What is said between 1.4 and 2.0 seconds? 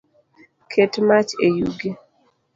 e yugi